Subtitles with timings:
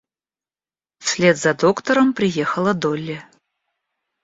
[0.97, 3.23] Вслед за доктором приехала Долли.